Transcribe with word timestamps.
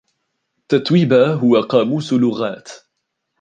تتويبا 0.69 1.33
هو 1.33 1.61
قاموس 1.61 2.13
لغات. 2.13 2.69